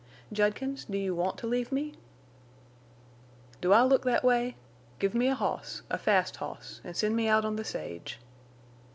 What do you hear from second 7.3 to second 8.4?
on the sage."